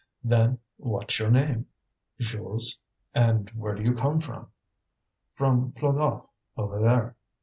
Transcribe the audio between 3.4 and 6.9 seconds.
where do you come from?" "From Plogof, over